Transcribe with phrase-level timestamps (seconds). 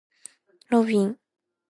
[0.71, 1.19] ロビン